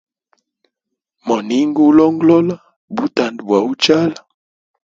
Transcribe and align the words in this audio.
Moninga 1.25 1.79
ulongolola 1.89 2.55
butanda 2.95 3.41
bwa 3.47 3.59
uchala? 3.71 4.17